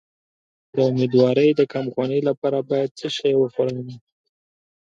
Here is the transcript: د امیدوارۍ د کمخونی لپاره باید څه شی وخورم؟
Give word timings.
د 0.75 0.77
امیدوارۍ 0.91 1.49
د 1.55 1.61
کمخونی 1.73 2.19
لپاره 2.27 2.59
باید 2.69 2.89
څه 2.99 3.07
شی 3.17 3.33
وخورم؟ 3.37 3.87